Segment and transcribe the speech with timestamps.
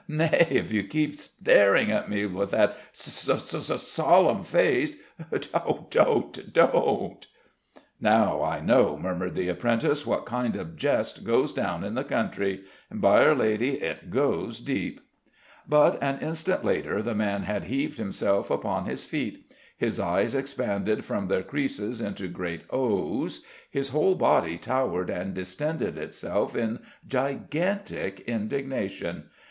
[0.07, 4.43] Nay, if you keep st staring at me with that s sol ol ol emn
[4.43, 4.95] face.
[5.29, 7.27] Don't oh, don't!"
[7.99, 12.63] "Now I know," murmured the apprentice, "what kind of jest goes down in the country:
[12.89, 15.01] and, by'r Lady, it goes deep!"
[15.69, 21.05] But an instant later the man had heaved himself upon his feet; his eyes expanded
[21.05, 28.21] from their creases into great O's; his whole body towered and distended itself in gigantic
[28.21, 29.25] indignation.